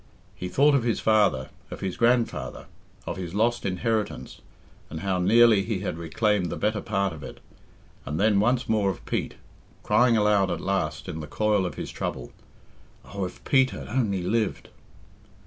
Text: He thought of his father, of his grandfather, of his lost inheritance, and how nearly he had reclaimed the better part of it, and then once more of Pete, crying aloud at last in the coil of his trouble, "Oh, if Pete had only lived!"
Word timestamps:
He 0.33 0.49
thought 0.49 0.73
of 0.73 0.81
his 0.81 0.99
father, 0.99 1.51
of 1.69 1.81
his 1.81 1.95
grandfather, 1.95 2.65
of 3.05 3.17
his 3.17 3.35
lost 3.35 3.67
inheritance, 3.67 4.41
and 4.89 5.01
how 5.01 5.19
nearly 5.19 5.61
he 5.61 5.81
had 5.81 5.99
reclaimed 5.99 6.47
the 6.49 6.55
better 6.57 6.81
part 6.81 7.13
of 7.13 7.21
it, 7.23 7.39
and 8.03 8.19
then 8.19 8.39
once 8.39 8.67
more 8.67 8.89
of 8.89 9.05
Pete, 9.05 9.35
crying 9.83 10.17
aloud 10.17 10.49
at 10.49 10.59
last 10.59 11.07
in 11.07 11.19
the 11.19 11.27
coil 11.27 11.67
of 11.67 11.75
his 11.75 11.91
trouble, 11.91 12.31
"Oh, 13.13 13.25
if 13.25 13.43
Pete 13.45 13.69
had 13.69 13.89
only 13.89 14.23
lived!" 14.23 14.69